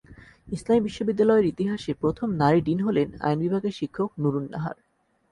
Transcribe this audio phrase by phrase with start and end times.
[0.47, 4.77] ইসলামী বিশ্ববিদ্যালয়ের ইতিহাসে প্রথম নারী ডিন হলেন আইন বিভাগের শিক্ষক নুরুন নাহার।